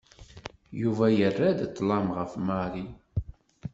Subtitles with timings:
[0.81, 2.85] Yuba yerra-d ṭlem ɣef Mary.